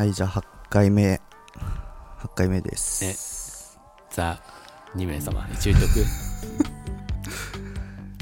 [0.00, 1.20] はい、じゃあ8回目。
[2.20, 3.78] 8回目です。
[4.10, 4.40] ザ
[4.96, 6.06] 2名様一応言っとく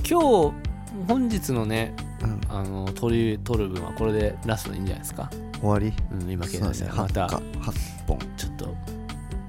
[0.04, 5.30] 今日本日のねうん、あの取り取る分はこれでラストでいいんじゃないですか、
[5.61, 5.93] 終わり？
[6.11, 7.72] うん、今計そうだね、ま8たか8
[8.08, 8.18] 本。
[8.36, 8.74] ちょっと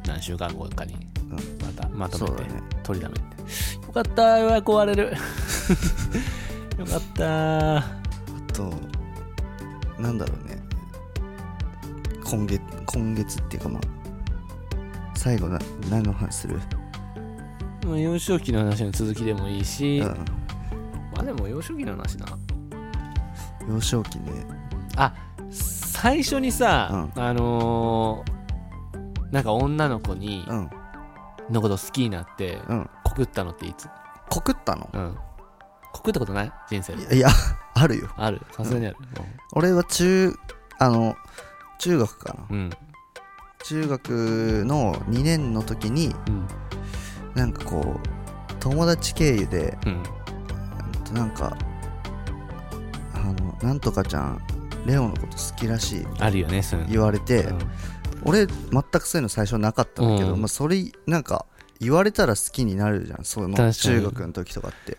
[0.05, 1.37] 何週間後かにうんま
[1.81, 2.61] たまとめてね。
[2.83, 3.21] 取りだめて
[3.87, 5.17] よかったようやく終われる
[6.77, 7.83] よかったあ
[8.53, 8.71] と、
[9.97, 10.48] なんだろうね。
[12.29, 13.81] 今月、今月っていうかまあ、
[15.15, 15.57] 最後な、
[15.89, 16.59] 何の話する？
[17.85, 20.07] まあ幼少期の話の続きでもいいし、うん。
[20.07, 22.27] まあでも幼少期の話な。
[23.67, 24.45] 幼少期ね。
[24.95, 25.13] あ
[25.49, 28.39] 最初にさ、あのー
[29.31, 30.69] なんか女の子にうん。
[31.49, 32.89] のこと好きになってうん。
[33.03, 33.87] 告ったのっていつ？
[34.29, 34.87] 告ったの？
[34.93, 35.17] うん。
[35.93, 36.51] 告ったことない？
[36.69, 37.01] 人生で。
[37.01, 37.29] いやいや、
[37.73, 38.09] あるよ。
[38.15, 38.39] ある。
[38.51, 38.97] さすがにある。
[39.53, 40.31] 俺は中、
[40.77, 41.15] あの、
[41.79, 42.45] 中学かな。
[42.49, 42.69] うん。
[43.63, 46.47] 中学の2年の時に、うん。
[47.35, 50.03] なんかこう、友達経由で、うん。
[51.13, 51.57] なんか、
[53.13, 54.41] あの、なんとかちゃん、
[54.85, 57.59] レオのこと好きらしいあるよね言われて、うん。
[58.25, 60.41] 俺、全くそういうの最初なかったんだけど、うん。
[60.41, 61.45] まあ、それ、なんか、
[61.79, 64.97] 言われたら好きになるじゃん、そういうの、中学の時とかって。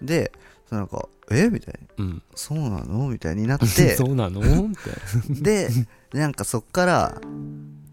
[0.00, 0.32] で、
[0.70, 1.48] なんか、え？
[1.50, 2.04] みたいな。
[2.04, 3.08] うんそうなの？
[3.08, 4.40] みたいになって、 そうなの？
[4.40, 4.70] って。
[5.42, 5.68] で、
[6.12, 7.20] なんかそっから、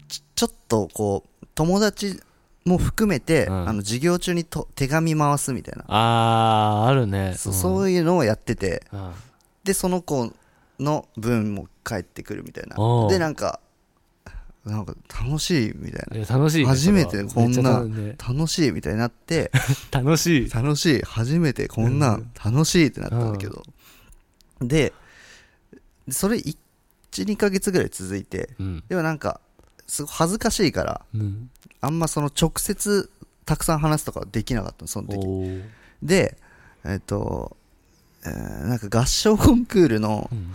[0.08, 2.20] ちちょっとこう、友達
[2.64, 3.68] も含めて、うん。
[3.68, 5.84] あの、授業中にと手紙回すみたいな。
[5.88, 7.34] あーあるね。
[7.36, 7.56] そうん。
[7.56, 9.12] そういうのをやってて、うん。
[9.64, 10.32] で、その子
[10.78, 12.76] の分も返ってくるみたいな。
[13.08, 13.60] で、なんか、
[14.68, 17.84] なんか楽しいみたいいや楽しいね初めてこんな
[18.18, 19.50] 楽しいみたいになって、
[19.90, 20.50] 楽しい。
[20.50, 22.30] 楽しい、初めてこんなうん。
[22.44, 23.62] 楽しいってなったんだけど。
[24.60, 24.92] で、
[26.10, 26.56] それ1、
[27.12, 28.84] 2ヶ月ぐらい続いて、うん。
[28.88, 29.40] でもなんか、
[29.86, 31.50] すごい恥ずかしいから、うん。
[31.80, 33.10] あんまその直接
[33.44, 35.62] たくさん話すとかはできなかったの、その時。
[36.02, 36.36] で、
[36.84, 37.56] えっ、と、
[38.24, 40.54] えーなんか合唱コンクールのうん。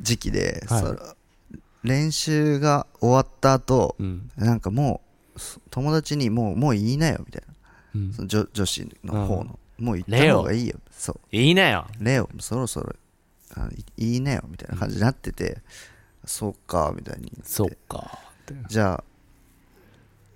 [0.00, 0.82] 時期で、はい。
[0.82, 0.98] それ
[1.82, 5.00] 練習が終わった後、うんなんかも
[5.34, 7.54] う、そ友達にもう、もういいなよ、みたいな。
[7.94, 9.58] うんその女女子の方の。
[9.78, 10.78] もう行った方がいいよ。
[10.90, 11.36] そう。
[11.36, 12.94] いいなよレオ、そろそろ、
[13.56, 15.58] あいいいねよ、みたいな感じになってて、
[16.24, 17.30] そうか、みたいに。
[17.42, 18.18] そっか
[18.68, 19.04] じゃあ、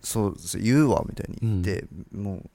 [0.03, 2.51] そう、言うわ、みたいに言って、もう、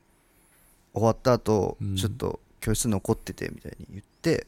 [0.94, 4.48] 終わった後、うんちょっと教室残ってて、みたいに言って、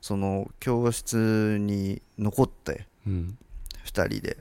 [0.00, 3.38] その、教室に残って、うん
[3.84, 4.36] 二人で。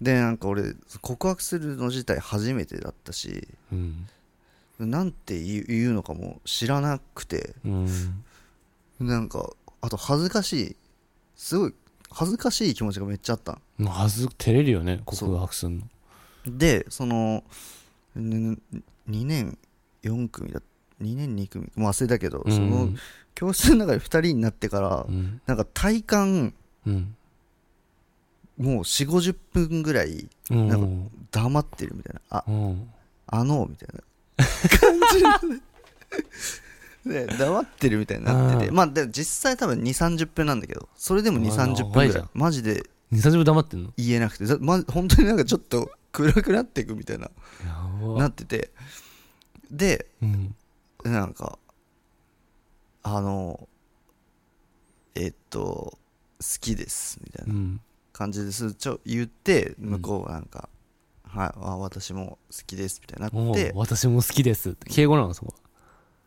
[0.00, 4.06] で、なんか俺、告白するの自体初めてだったし、うん。
[4.78, 8.24] なんて言う言うのかも知らなくて、うん。
[9.00, 10.76] なんか、あと恥ずかしい、
[11.36, 11.74] すごい、
[12.10, 13.58] 恥ずかしい気持ちがめっちゃあった。
[13.78, 15.86] もうはず照れるよね告白すんの。
[16.46, 17.44] ので、その、
[18.16, 18.56] 2
[19.08, 19.58] 年
[20.02, 20.60] 4組だ、
[21.00, 22.52] 2年2組、もう忘れたけど、うん。
[22.52, 22.90] その、
[23.34, 25.40] 教室の中で2人になってからう、ん。
[25.46, 26.54] なんか体感、
[26.86, 27.16] うん
[28.58, 30.68] もう4、50分ぐらいうん。
[30.68, 32.90] なん黙ってるみたいな、あ、うん。
[33.26, 34.02] あの、みたいな。
[34.78, 35.00] 感
[37.04, 38.74] じで、で黙ってるみたいになってて、うん。
[38.74, 42.24] まあ、でも実際多分2、30分なんだけど、それでも2、まあ30分ぐらい。
[42.34, 42.84] マジで。
[43.12, 43.92] 2、30分黙ってんの？
[43.96, 47.30] 言えなくて、ざま、本当になんかちょっと暗くなっていくみたいな、
[48.18, 48.70] なってて、
[49.70, 50.54] で、うん。
[51.04, 51.58] なんか、
[53.02, 53.68] あの、
[55.14, 55.98] えっと、好
[56.60, 57.80] きです、みたいうなん
[58.14, 60.70] 感じです、ちょ、言って、向こうはなんか、
[61.24, 64.88] はい、あ、私も好きです、みたいになおってう、私も好きですって。
[64.88, 65.52] 敬語なのそこ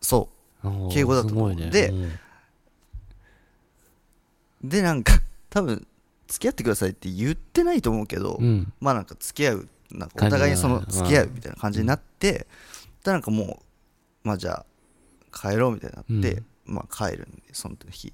[0.01, 0.29] そ
[0.63, 0.89] う。
[0.91, 1.55] 敬語だと思う。
[1.55, 1.69] ね。
[1.69, 2.11] でうん。
[4.63, 5.87] でなんか多分
[6.27, 8.73] 付き合ってくださいって言ってないと思うけど、うん。
[8.81, 10.85] まあなんか付き合うなんかお互いにそのうん。
[10.87, 12.47] 付き合うみたいな感じになって、
[13.03, 13.61] でなんかも
[14.23, 14.65] うまあじゃ
[15.31, 18.11] あ帰ろうみたいになって、まあ帰るんでその日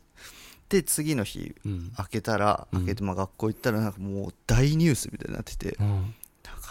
[0.73, 1.91] で次の日うん。
[1.95, 2.79] 開けたら、うん。
[2.79, 5.87] 開けてまあ学校行ったらなんかもう大ニュースみたいになってて、うん。
[5.87, 6.13] なんか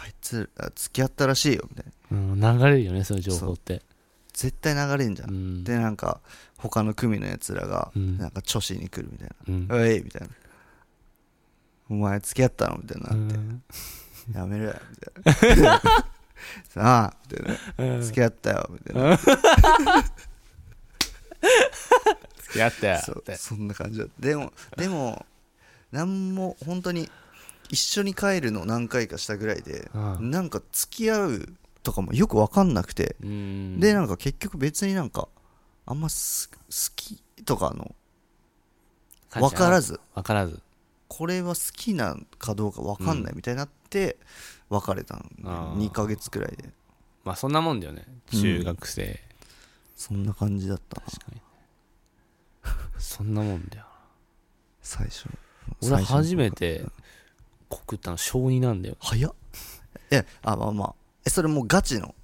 [0.04, 2.18] あいつあ付き合ったらしいよみたいな。
[2.18, 3.80] うん流れるよねそういう情報って。
[4.32, 5.64] 絶対流れんじゃん、うん。
[5.64, 6.20] でなんか
[6.58, 8.18] 他の組のやつらがうん。
[8.18, 9.82] なんか女子に来るみたいな、うん。
[9.82, 10.28] おいみたいな。
[11.90, 13.62] お前付き合ったのみたいになって、うん。
[14.34, 14.74] やめろよ、
[15.26, 15.80] みたいな。
[16.68, 17.94] さあ、みたいな。
[17.94, 18.02] うん。
[18.02, 19.18] 付き合ったよ、みたいな。
[22.42, 24.12] 付き合ったよそそんな感じだった。
[24.20, 25.24] でも、 でも、
[25.90, 27.08] なんも、本当に、
[27.70, 30.30] 一緒に帰るの何回かしたぐらいで、うん。
[30.30, 31.48] なんか付き合う
[31.82, 33.80] とかもよくわかんなくて、うん。
[33.80, 35.28] で、なんか結局別になんか、
[35.86, 36.56] あんます好
[36.96, 37.94] きとかの、
[39.40, 40.60] わからず、わからず。
[41.08, 44.16] これは好きなかどうか分かんないみたいになって
[44.68, 46.70] 別れたの、2ヶ月くらいで。
[47.24, 48.06] まあそんなもんだよね。
[48.30, 49.18] 中学生、うん、
[49.96, 51.06] そんな感じだったな。
[51.06, 51.40] 確かに
[52.98, 53.84] そんなもんだよ。
[54.80, 55.28] 最初。
[55.82, 56.84] 俺初めて
[57.68, 58.96] 告ったの小2なんだよ。
[59.00, 59.34] 早っ。
[60.10, 60.94] えあまあまあ。
[61.24, 62.14] えそれもうガチの？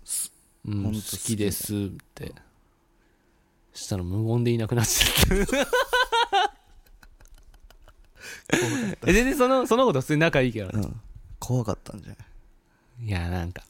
[0.67, 1.50] うん、好きで。
[1.52, 1.76] すっ
[2.14, 2.32] て。
[3.73, 5.46] したら無言でいなくなっちゃっ
[8.96, 9.12] た。
[9.12, 11.00] 全然そのその子と普通に仲いいけどね、うん、
[11.38, 12.14] 怖かったんじゃな
[13.05, 13.06] い？
[13.06, 13.62] いやなんか。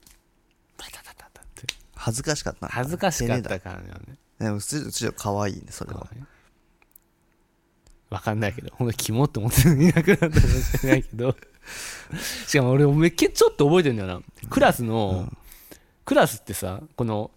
[0.79, 1.67] バタタタタって。
[1.95, 4.19] 恥ずかしかった恥ずかしかったからね。
[4.39, 6.09] でも普通ちょっと可愛いねそれは
[8.11, 8.71] わかんないけど。
[8.75, 11.37] ほんとキモって思っていなくなったかもしれないけど。
[12.47, 14.21] しかも俺めっけちょっと覚えてるんだよな。
[14.49, 15.39] クラスの、うん、
[16.05, 17.31] クラスってさこの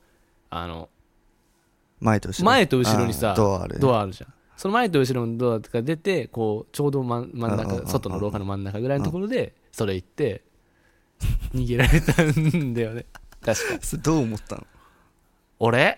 [0.50, 0.90] あの
[2.00, 2.46] 前と後ろ。
[2.46, 4.34] 前と後ろにさドアある、ね、ドアあるじゃん。
[4.56, 10.44] その前と後ろのドアが出てこうちょうど真ん中外の廊下の真ん中ぐらいのところでそれ行って
[11.54, 13.06] 逃げられたんだよね。
[13.42, 14.68] 確か それどう思ったの？
[15.60, 15.96] 俺、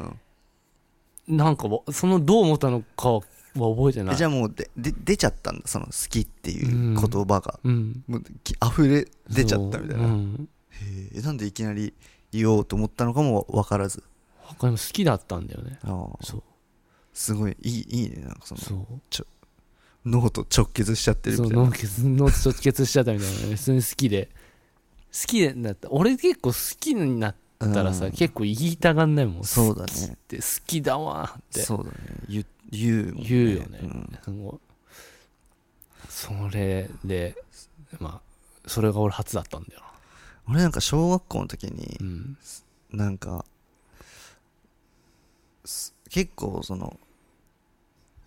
[1.27, 3.19] うん、なんかそのどう思ったのか
[3.55, 4.15] は覚えてない。
[4.15, 8.23] じゃあもうでで出ちゃったんだその好きっていう言葉が、うん、もう
[8.65, 11.93] 溢れ出ちゃったみたいな、うん、へえなんでいきなり
[12.31, 14.03] 言おうと思ったのかも分からず。
[14.41, 15.79] 他にも好きだったんだよね。
[15.83, 16.25] ああ。
[16.25, 16.43] そう。
[17.13, 19.01] すごいいいいいねなんかそのそう。
[19.09, 19.25] ちょ
[20.05, 21.63] 脳と直結しちゃってるみたいな。
[21.63, 24.29] 脳と直結しちゃったみたいな普通に好きで。
[25.13, 29.43] 好きでなった俺結構好きになったらさ、うん、結構言いたがんないもん。
[29.43, 29.91] そうだね。
[30.13, 31.61] って好きだわって。
[31.61, 31.97] そうだね。
[32.27, 32.41] 言
[32.73, 33.79] 言う、ね、言うよね、
[34.27, 34.59] うん、
[36.09, 37.35] それで
[37.99, 39.81] まあそれが俺初だったんだよ
[40.49, 42.37] 俺なんか小学校の時に、うん、
[42.91, 43.45] なんか
[46.09, 46.99] 結構その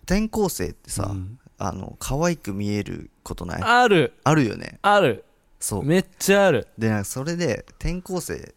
[0.03, 3.61] 転校生ってさ、うん、あの可愛く見えることない？
[3.61, 4.13] ある。
[4.23, 4.79] あるよね。
[4.81, 5.25] ある。
[5.59, 5.83] そう。
[5.83, 6.67] めっちゃある。
[6.77, 8.53] でなんかそれで転校生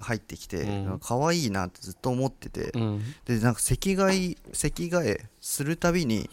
[0.00, 6.28] 入ってきて、うん、可愛いなってずっと思ってて、うん、でなんか席替え席替えするたびに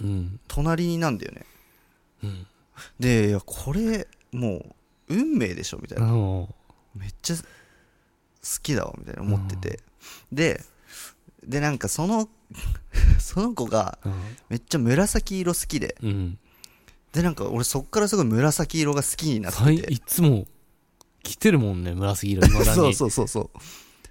[0.47, 1.45] 隣になんだよね、
[2.23, 2.47] うん、
[2.99, 4.65] でいやこれも
[5.09, 6.07] う運命でしょみたいな。
[6.95, 7.41] めっちゃ好
[8.61, 9.79] きだわみたいな思ってて。
[10.31, 10.61] で
[11.43, 12.29] でなんかその
[13.19, 13.97] その子が
[14.49, 16.39] めっちゃ紫色好きで、うん、
[17.11, 19.93] でなんか俺そっからすごい紫色が好きになってて。
[19.93, 20.47] いつも
[21.23, 23.49] 着てるもんね紫色 そうそうそうそう。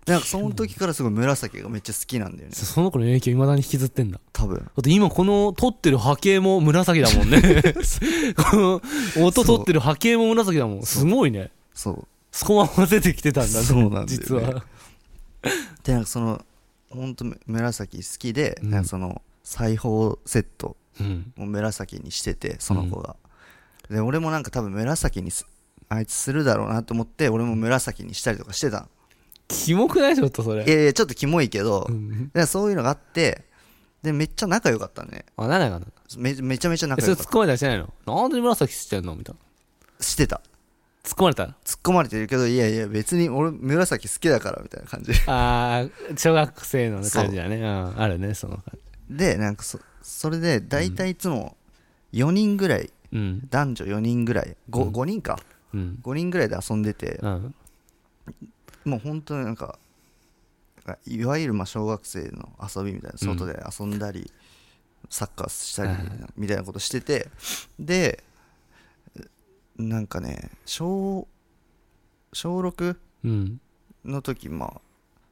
[0.06, 2.54] なんかその時からすごい紫がめっちゃ好きなんだよね。
[2.54, 4.18] その子の影響いまだに引きずってんだ。
[4.32, 4.56] 多分。
[4.56, 7.40] だって今この撮ってる波形も紫だもんね。
[8.50, 8.82] この
[9.24, 10.82] 音撮ってる波形も紫だもん。
[10.82, 11.50] すごいね。
[11.74, 12.08] そう。
[12.32, 14.64] そこまま出てきてたんだねそうなんだ、ね、実は。
[15.82, 16.44] でなんかその
[16.90, 20.76] 本当紫好きで、うん、なんかその裁縫セット
[21.38, 23.16] を紫にしてて、その子が、
[23.88, 25.30] うん、で俺もなんか多分紫に
[25.90, 28.88] あいつするだろうなと思って俺も紫にしたりとかしてた
[29.48, 30.64] キモくないちょっとそれ。
[30.64, 33.44] いやいやちょっとキモいけど、うん、そういうのがあって
[34.02, 35.26] でめっちゃ仲良かったね。
[35.36, 37.22] あ仲良かっためめちゃめちゃ仲良かった。
[37.24, 37.92] それ突っ込まれたりしてないの？
[38.06, 39.40] なんで紫してんのみたいな。
[40.04, 40.40] してた。
[41.02, 41.44] 突っ込まれた？
[41.44, 45.12] 突っ込まれてるけどいやいや別に俺紫好きだからみたいな感じ。
[45.26, 47.56] ああ小学生の感じだね。
[47.56, 47.60] う。
[47.60, 48.64] んあるねその感
[49.08, 49.16] じ。
[49.16, 51.56] でなんかそそれで大体いつも
[52.12, 55.40] 4人ぐらい、うん、男女4人ぐらい 5,、うん、5人か、うん、
[55.74, 57.54] 5人ぐらいで遊んでて、うん、
[58.84, 59.78] もう本当になんか
[61.06, 64.30] いわゆるまあ小学生の遊びみたいな外で遊んだり、
[65.08, 65.92] サッカーしたり
[66.36, 67.28] みたいなことしてて
[67.78, 68.22] で
[69.76, 71.26] なんかね小
[72.32, 72.96] 小6
[74.04, 74.80] の時、まあ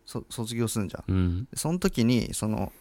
[0.07, 2.73] 卒業すんじゃん、うん、その時にその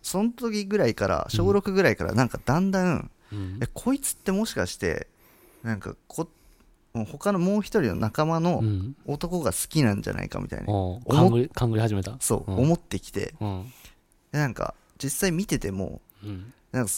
[0.00, 5.08] その時ぐらいから小6ぐらいからなんかだんだん、うん、えこいつってもしかして
[5.62, 6.26] なんかこ
[7.06, 8.62] 他のもう一人の仲間の
[9.06, 11.00] 男が好きなんじゃないかみたいな、うん、
[11.54, 12.16] 勘ぐり始めた。
[12.20, 13.72] そう、うん、思ってきて、うん、
[14.32, 16.92] なんか実際見てても、うん、なんか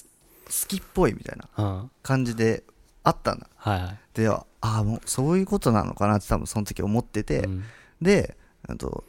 [0.46, 2.64] 好きっぽいみたいな感じで
[3.02, 7.64] あったんだ、はいはい、でああもうそういうことなのかなって多分その時思ってて、うん、
[8.02, 8.36] で
[8.78, 9.04] と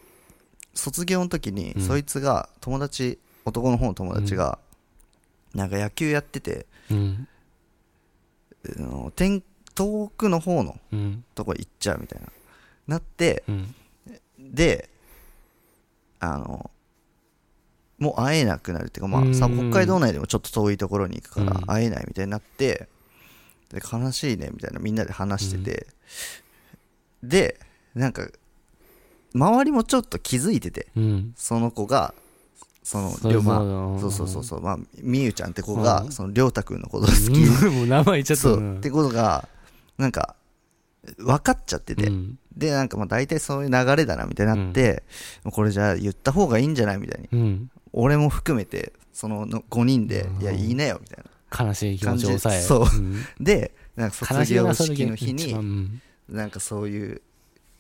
[0.74, 4.60] 卒業の時に、そいつが友達男の方の友達が、
[5.54, 7.28] なんか野球やってて、うん、
[9.16, 9.42] 天
[9.76, 10.76] 遠くの方の
[11.36, 12.28] とこ行っちゃうみたいな、
[12.88, 13.44] なって、
[14.40, 14.90] で
[16.20, 16.72] あの
[17.98, 22.88] もう会えなくなるっていうか、まあ、北海道内でもちょっと遠いところに行くから会えないみたいになって、
[23.70, 25.88] で悲しいねみたいなみんなで話してて、
[27.24, 27.60] うん、で
[27.94, 28.28] なんか
[29.34, 32.14] 周りもちょっと気づいてて、うん、その子が
[32.84, 33.60] そのりょまあ
[34.00, 36.12] そうそうそうそうまあみゆちゃんって子が、うん。
[36.12, 37.40] そのりょうたくんのこと好き、
[37.74, 38.56] もう名前言っちゃった。
[38.56, 39.50] ってことが
[39.98, 40.36] なんか
[41.18, 42.40] 分かっちゃってて、うん。
[42.56, 45.04] でなんかまあ大体そういう流れだなみたいになって、
[45.44, 47.30] もうこれじゃあ言った方がいいんじゃないみたいに。
[47.32, 47.72] うん。
[47.94, 50.42] 俺も含めてそのの5人でうん。
[50.42, 51.66] いやいいねよみたいな。
[51.68, 53.02] 悲しい気持ちを抑えそう。
[53.02, 53.24] ん。
[53.40, 56.02] でなんか卒業式の日にうん。
[56.30, 57.22] なんかそういう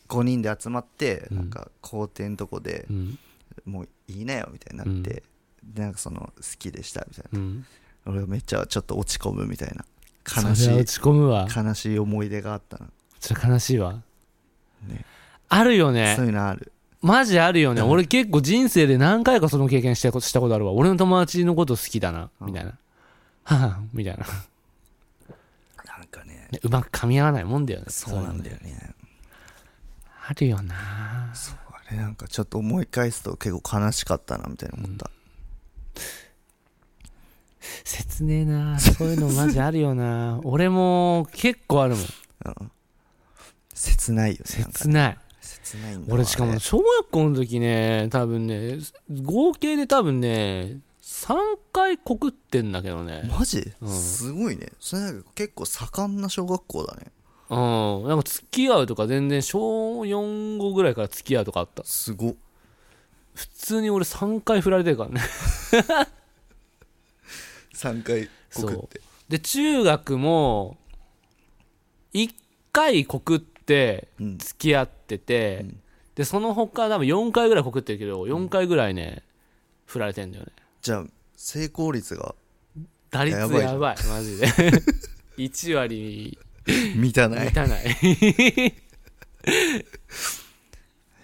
[0.07, 1.38] 5人で集まってうん。
[1.38, 3.19] なんか校庭のとこでうん。
[3.65, 5.24] もういいねよみたいになって、
[5.63, 7.65] でなんかその好きでしたみたいうん。
[8.05, 9.86] な俺めっちゃちょっと落ち込むみたいな
[10.25, 11.48] 悲しはい落ち込むわ。
[11.55, 12.88] 悲しい思い出があったな、
[13.20, 14.01] それ悲しいわ。
[14.88, 15.05] ね、
[15.50, 16.15] あるよね。
[16.15, 16.72] そういうのある。
[17.01, 17.89] マジあるよね、うん。
[17.89, 20.72] 俺結構人生で何回かその経験したことしたことあるわ。
[20.72, 22.29] 俺の友達のこと好きだな。
[22.41, 22.48] うん。
[22.48, 22.74] みたいな。
[23.44, 24.25] はぁみたいな。
[25.86, 26.48] なんかね。
[26.51, 27.86] ねうまく噛み合わないもんだよね。
[27.89, 28.96] そうなんだよよね。
[30.27, 31.32] あるよな。
[31.36, 35.12] そうあれなんかちょっと思い返すと結構悲しかったなみたいな思った、
[37.84, 38.77] 切ねえな。
[38.79, 40.39] そういうのマジあるよな。
[40.43, 42.05] 俺も結構あるもん。
[42.45, 42.72] うん。
[43.74, 45.17] 切ないよね切ない。
[45.41, 48.79] 切ないんだわ俺しかも小学校の時ね多分ね
[49.22, 51.36] 合計で多分ね3
[51.72, 53.29] 回告ってんだけどね。
[53.29, 53.89] マジ、うん。
[53.89, 54.72] すごいね。
[54.79, 57.12] それなんか結構盛んな小学校だね。
[57.50, 58.07] うん。
[58.07, 61.84] なんか付き合うとか全然小4後ぐらいから付き合うとかあった。
[61.84, 62.36] すごっ。
[63.36, 65.22] 普通に俺3回振られてるからね
[67.75, 69.01] 3回告って。
[69.29, 70.77] で中学も
[72.13, 72.34] 1
[72.72, 74.38] 回告ってうん。
[74.38, 75.79] 付き合ってて、うん。
[76.15, 79.24] でその他多分4回ぐらい告ってるけど4回ぐらいね
[79.86, 80.51] 振られてんだよね。
[80.82, 81.05] じゃあ
[81.36, 82.36] 成功率が
[83.12, 83.62] 打率やばい。
[83.62, 84.48] やばいマジで。
[85.38, 86.38] 1割
[86.96, 87.46] 満たない。
[87.46, 87.86] 満たない。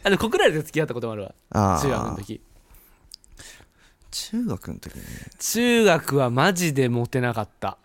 [0.03, 1.33] あでも告られて付き合ったこともあるわ。
[1.81, 2.41] 中学の時
[4.11, 5.07] 中学の時にね
[5.39, 7.77] 中学はマジでモテなかった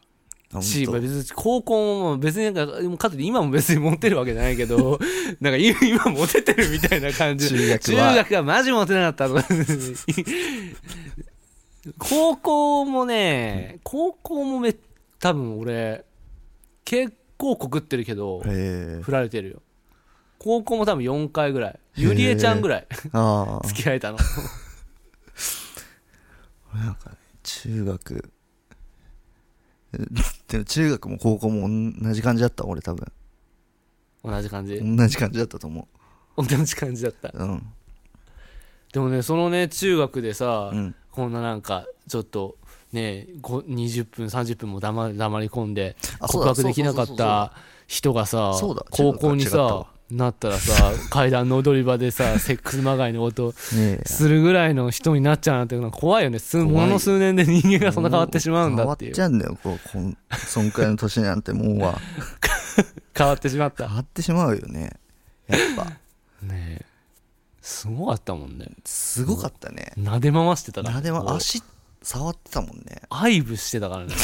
[0.54, 4.98] あし、別に高校も別になんか、かと今も別にモテるわけじゃないけど、
[5.40, 7.48] なんか今今モテてるみたいな感じ。
[7.48, 8.10] 中学は？
[8.10, 9.44] 中学はマジモテなかった。
[11.98, 14.74] 高校もね、高校もめ、
[15.18, 16.04] 多分俺、
[16.84, 19.62] 結構告ってるけど、振られてるよ。
[20.38, 21.78] 高校も多分4回ぐらい。
[21.96, 22.86] ゆりえちゃんぐらい
[23.66, 24.18] 付き合えたの。
[26.76, 28.30] 俺なんかね中学。
[29.92, 29.98] え
[30.48, 31.68] でも中学も高校も
[32.02, 33.06] 同じ感じだった俺多分。
[34.24, 34.80] 同じ感じ？
[34.96, 35.88] 同じ感じだったと思
[36.36, 37.28] 同じ感じだった？
[37.32, 37.72] ううん。
[38.92, 40.94] でもね、そのね、中学でさ、うん。
[41.10, 42.58] こんななんかちょっと
[42.92, 47.54] ねご20分30分も黙黙り込んで告あそうだ白できなかった
[47.86, 54.08] 人がさそうだ高校にさ中学は違ったわなったらさ 階段の踊り場でさセックスまがいのことそうねえ。
[54.08, 56.38] するぐらいの人になっちゃうなんて怖いよね。
[56.54, 59.14] もの数年で人間がそんな変わってしまうんだっていう。
[59.14, 61.98] 変わっちゃうんだよこうこんそんくらいの年なんてもうは。
[63.16, 63.88] 変わってしまった。
[63.88, 64.92] 変わってしまうよね。
[65.48, 65.84] やっぱ。
[66.46, 66.84] ねえ。
[67.62, 68.68] すごかったもんね。
[68.84, 69.92] すごかったね。
[69.98, 71.24] 撫で回してたらなでこう。
[71.24, 71.62] も足
[72.06, 73.02] 触ってたもんね。
[73.10, 74.14] 愛撫してたからね。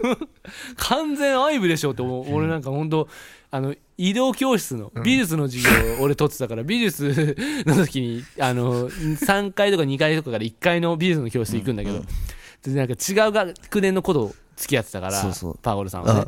[0.76, 2.34] 完全愛撫でしょって思う。
[2.34, 3.08] 俺なんか本当
[3.50, 7.36] あの移動教室の美術の授業を俺取ってたから美術
[7.66, 12.08] の時にあの3階とか2階とかから1階の美術の教室行くんだけど、うん
[12.62, 15.22] でなんか違う学年のことを付き合ってたから
[15.62, 16.20] パーゴルさんはね。
[16.20, 16.24] あ。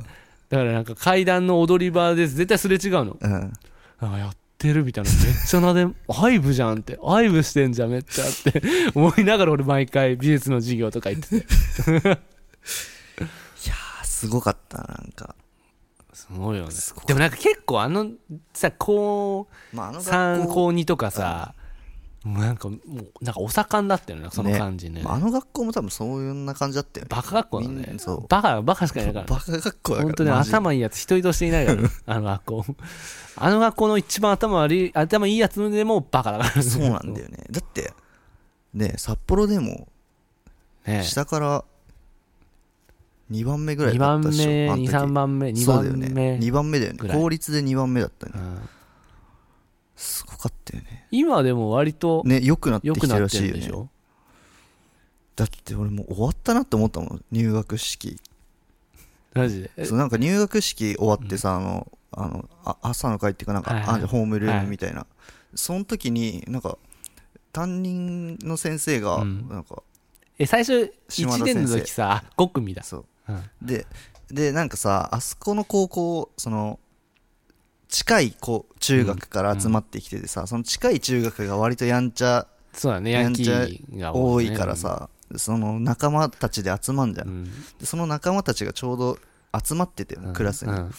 [0.49, 3.17] だからなんか階段の踊り場で絶対すれ違うの。
[3.21, 3.53] うん。
[4.01, 5.11] なんかやってるみたいな。
[5.11, 6.99] めっちゃなで愛撫じゃんって。
[7.05, 8.63] 愛撫してんじゃんめっちゃって。
[8.95, 11.47] 思いながら俺毎回美術の授業とか行ってて。
[14.01, 15.35] あすごかったななんか。
[16.13, 16.71] すごいよね。
[17.07, 18.11] でもなんか結構あの
[18.55, 21.55] さ高まああの3学校高2とかさ
[22.25, 25.03] なんかもうなんかお盛んだったよねその感じね。
[25.03, 27.05] まああの学校も多分そういうな感じだったよ。
[27.05, 27.93] ねバカ学校だね。
[27.95, 28.27] なそう。
[28.29, 30.57] バカバカしかいないから バカ学校だから本当にマジで。
[30.57, 32.65] 頭いいやつ一人としていないからね あの学校。
[33.37, 36.63] あの学校の一番頭悪い頭いいやつでもバカだから。
[36.63, 37.45] そうなんだよね。
[37.51, 37.93] だって
[38.75, 39.89] ね札幌でも
[40.87, 41.65] ね下から
[43.33, 44.91] 2番目ぐらい2番だったでしょ目あの時。
[44.91, 46.99] 23番目2そうだよ番目ね2番目だよね。
[47.01, 48.33] ぐらい公立で2番目だったね。
[48.37, 48.69] うん。
[49.97, 53.71] すごかったよね今でも割とね良くなってきてるらしいよね。
[53.71, 53.89] ょ？
[55.37, 57.25] だって俺もう終わったなって思ったもん。
[57.31, 58.19] 入学式。
[59.35, 59.71] マジで？
[59.77, 65.07] えそうなんか入学式終わってさ、あのあのあ朝の会っていうかなんか、はいはいあホームルームみたいな、
[65.55, 66.77] その時になんか
[67.53, 69.49] 担任の先生がうん。
[69.49, 69.83] なんか、
[70.39, 71.55] え最初1島田先生。
[71.55, 73.05] 年の時さ5組だそう。
[73.29, 73.43] うん。
[73.67, 73.87] で
[74.31, 76.79] でなんかさあそこの高校その
[77.93, 87.45] 近いこう中学から集まってきててさ、その近い中学が割とやんちゃそうだねヤンキーが多いからさ、その仲間たちで集まんじゃん、うん。
[87.79, 89.19] でその仲間たちがちょうど
[89.63, 90.33] 集まってて、うん。
[90.33, 90.91] クラスに、うん。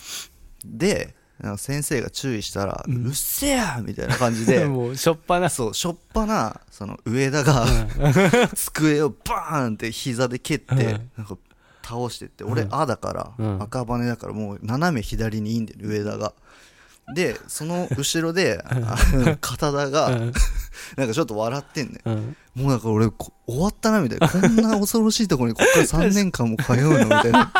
[0.63, 1.15] で
[1.57, 5.49] 先生が注意したら「ううんっせや!」みたいな感じで もうしょっぱな。
[5.49, 7.65] そうしょっぱなその上田が
[8.53, 11.11] 机をバーンって膝で蹴って、うん。
[11.17, 11.37] なんか
[11.83, 12.75] 倒してって俺「うん。
[12.75, 13.63] あ」だから、うん。
[13.63, 16.33] 赤羽だからもう斜め左にいいんだよ上田が。
[17.13, 18.63] でその後ろで
[19.41, 20.33] 片田がうん。
[20.97, 22.37] なんかちょっと笑ってんねうん。
[22.55, 24.29] もうなんか俺こ終わったなみたいな。
[24.29, 27.59] こんな恐ろしいところにこっから 3年間も通うのみたいになって。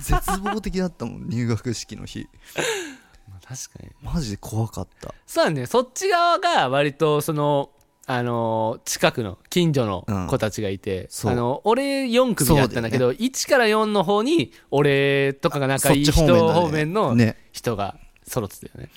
[0.00, 2.28] 絶望的だったもん入学式の日。
[3.28, 3.90] まあ確かに。
[4.02, 5.14] マジで怖かった。
[5.26, 5.66] そうだね。
[5.66, 7.70] そっち側が割とその
[8.06, 11.32] あのー近くの近所の子たちがいて、そう。
[11.32, 16.52] あの俺4組だったんだけど1から4の方に俺とかが仲いい人方面だね。
[16.52, 17.36] 方面のね。
[17.52, 18.90] 人が揃ってたよね。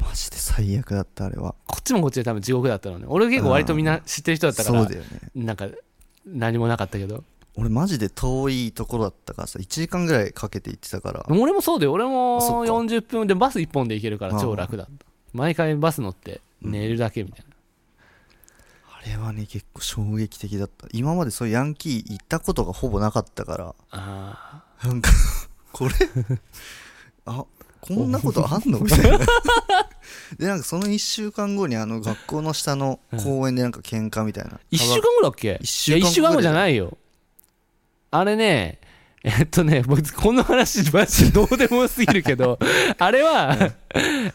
[0.00, 1.54] マジで最悪だったあれは。
[1.66, 3.06] こっちもこっちで多分地獄だったのね。
[3.08, 5.20] 俺結構割とみんな知ってる人だったからそうだよね。
[5.34, 5.68] なんか
[6.26, 7.24] 何もなかったけど。
[7.58, 11.24] 俺マジで遠いところだったからさ1時間ぐらいかけて行ってたから。
[11.30, 11.92] 俺もそうだよ。
[11.92, 12.72] 俺もそっか。
[12.72, 15.06] 40分でバス1本で行けるから超楽だった。
[15.32, 17.55] 毎回バス乗って寝るだけみたいな、あ
[19.06, 20.86] れはね結構衝撃的だった。
[20.92, 23.74] 今までそういうヤンキー行ったことがほぼなかったから。
[23.90, 25.10] あなんか
[25.72, 25.94] これ？
[27.26, 27.44] あ
[27.80, 28.80] こんなことあんの？
[28.80, 29.18] みたいな。
[30.38, 35.58] でなんかその1週間後にあの学校の下の公園でなんか喧嘩みたいな、1週間後だっけ？
[35.62, 36.96] 一週間後いや1週間後じゃないよ。
[38.10, 38.78] あれね
[39.22, 42.58] えっとね僕この話マジでどうでもすぎるけど
[42.98, 43.56] あれは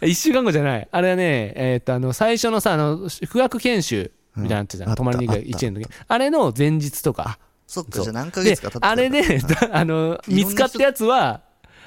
[0.02, 0.88] 1週間後じゃない。
[0.92, 4.78] あれはねえっとあの最初のさあの副学研修みたいなのあった。
[4.78, 5.50] じゃん、うん泊まりに行くあった。
[5.50, 5.90] 1年の時。
[6.08, 7.40] あれの前日とか。
[7.72, 11.40] そっかじゃあ何ヶで月か経ってたあれで だあの見つかったやつは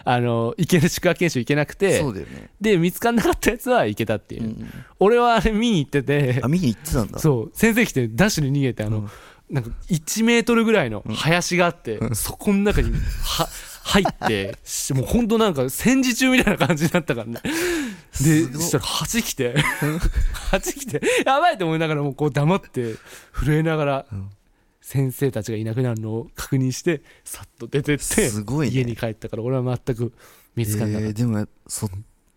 [0.03, 6.41] あの行ける宿泊研修行けなくてそうだよね、で見つかんなかったやつは行けたっていう、うん、俺はあれ見に行ってて。
[6.43, 7.19] あ見に行ってたんだ。
[7.19, 7.53] そう。
[7.55, 9.11] 先生来てダッシュに逃げてあの、うん。
[9.51, 13.49] なんか1メートルぐらいの林があって、そこの中には
[13.85, 17.41] 入ってしもう本当なんか戦時中みたいな感じになったからね
[18.23, 19.55] でそしたら蜂来て。
[20.51, 21.01] 蜂来て。
[21.27, 22.95] やばいと思いながらもうこう黙って
[23.33, 24.31] 震えながらうん。
[24.81, 28.75] 先生たちがいなくなるのを確認してさっと出てってすごいね。
[28.75, 30.13] 家に帰ったから俺は全く
[30.55, 31.89] 見つからなかった、えーでもそ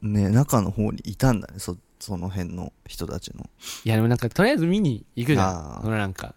[0.02, 1.56] ね中の方にいたんだね。
[1.60, 3.50] そその辺の人たちの。
[3.84, 5.82] いやでもなんかとりあえず見に行くじゃん。
[5.84, 6.36] 俺なんか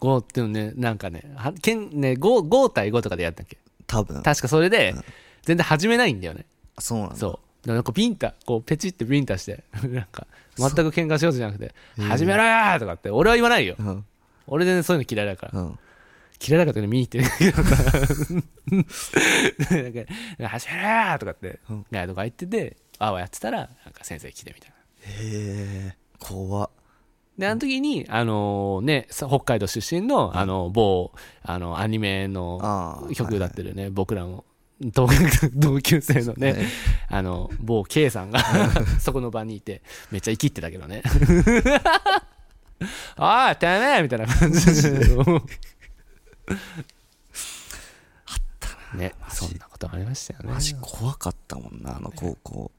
[0.00, 3.56] 5っていうのねなんかねはけんね 5, 5対5とかでやったっけ？
[3.86, 4.22] 多分。
[4.22, 5.04] 確かそれでうん。
[5.42, 6.44] 全然始めないんだよね。
[6.78, 7.16] そうなんだ。
[7.16, 13.76] そうなんかピンタこうペチってピンタして なんか全く喧嘩しようじゃなくて始めろよとかって俺は言わないよ。
[13.78, 14.04] うん。
[14.46, 15.60] 俺全然そういうの嫌いだから。
[15.60, 15.78] うん。
[16.46, 17.24] 嫌いだからって見に行ってる。
[17.38, 17.74] けどさ
[19.78, 21.86] なんか始めろよとかってうん。
[21.90, 24.76] ガイドが言っててああやってたらなんか先生来てみたいな。
[24.76, 26.70] へえ怖っ。
[27.40, 34.44] であの時にあのねさ北海道出身のあの某あのアニメの曲歌ってるね、僕らの
[34.80, 35.08] 同
[35.80, 36.68] 級生のね、ね。
[37.08, 38.40] あの某 K さんが
[38.98, 41.02] そこの場にいてめっちゃ生きってたけどね。
[43.16, 44.90] ああてめえみたいな感じで。
[48.94, 50.52] ねそんなことありましたよね。
[50.52, 52.72] マジ怖かったもんなあの高校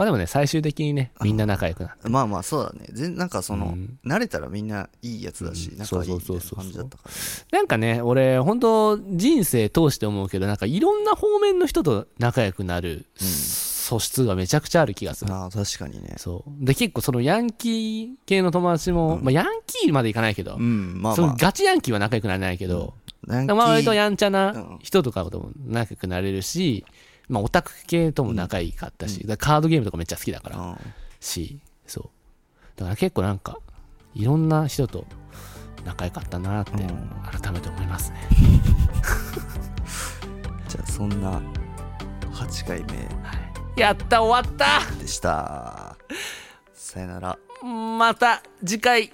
[0.00, 2.08] まあでもね最終的にねみんな仲良くなって。
[2.08, 2.86] まあまあそうだね。
[2.90, 3.98] 全なんかその、うん。
[4.02, 5.78] 慣れたらみんないいやつだし、うん。
[5.78, 7.16] 仲いいみたいなそうそうそうそう感じだったからね。
[7.50, 16.14] なんかね俺本当人生通して思うけどなんかいろんな方面の人と仲良くなる素質がめちゃくちゃある気がする、ああ確かにね。
[16.16, 16.64] そう。
[16.64, 19.22] で結構そのヤンキー系の友達も、うん。
[19.22, 21.02] まあ、ヤンキーまでいかないけど、うん。
[21.02, 22.94] まあそのまあガチヤンキーは仲良くなれないけど、
[23.28, 24.78] ヤンキーまあ割とやんちゃうなん。
[24.80, 26.86] 人とかとも仲良くなれるし、
[27.30, 29.36] まあ、オタク系とも仲いいかったし、うん。
[29.36, 30.76] カードゲームとかめっちゃ好きだから、うん。
[31.20, 32.04] しそう。
[32.76, 33.58] だから結構なんか
[34.14, 35.06] いろんな人と
[35.84, 37.10] 仲良かったなってうん。
[37.40, 38.18] 改めて思いますね、
[40.68, 41.40] じゃあそんな
[42.32, 42.86] 8回目。
[43.22, 43.36] は
[43.76, 44.80] い、やった終わった。
[44.96, 45.96] でした。
[46.74, 47.38] さよなら。
[47.62, 49.12] また次回